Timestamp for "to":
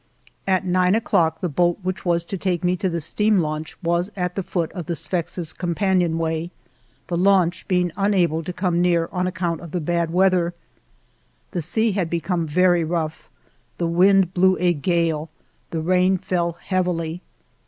2.25-2.35, 2.75-2.89, 8.43-8.51